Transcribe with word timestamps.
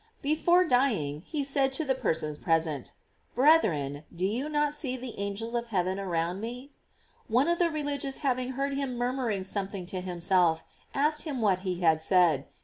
Before 0.23 0.65
dying, 0.67 1.21
he 1.27 1.43
said 1.43 1.71
to 1.73 1.85
the 1.85 1.93
persons 1.93 2.39
present: 2.39 2.93
"Brethren, 3.35 4.03
do 4.11 4.25
you 4.25 4.49
not 4.49 4.73
see 4.73 4.97
the 4.97 5.13
angels 5.19 5.53
of 5.53 5.67
heaven 5.67 5.99
around 5.99 6.41
me?" 6.41 6.71
One 7.27 7.47
of 7.47 7.59
the 7.59 7.69
religious 7.69 8.17
having 8.25 8.53
heard 8.53 8.73
him 8.73 8.97
murmuring 8.97 9.43
some 9.43 9.67
thing 9.67 9.85
to 9.85 10.01
himself, 10.01 10.63
asked 10.95 11.25
him 11.25 11.39
what 11.39 11.59
he 11.59 11.81
had 11.81 12.01
said. 12.01 12.47